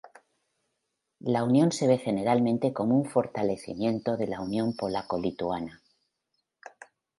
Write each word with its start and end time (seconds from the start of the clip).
La 1.19 1.43
unión 1.43 1.71
se 1.71 1.85
ve 1.87 1.99
generalmente 1.99 2.73
como 2.73 2.97
un 2.97 3.05
fortalecimiento 3.07 4.17
de 4.17 4.25
la 4.25 4.41
unión 4.41 4.73
polaco-lituana. 4.75 5.83